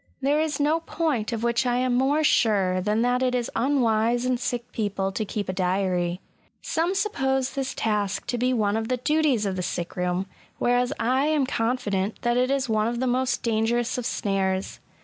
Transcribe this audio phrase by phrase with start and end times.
[0.19, 4.25] There is no point of which I am more sure than that it is unwise
[4.25, 6.21] in sick people to keep a diary.
[6.63, 10.25] Some suppose this task to be one of the duties of the sick room;
[10.57, 14.79] whereas I am confident that it is one of the most dangerous of snares.